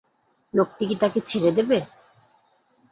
লোকটি 0.53 0.83
কি 0.89 0.95
তাকে 1.01 1.19
ছেড়ে 1.29 1.51
দেবে? 1.57 1.77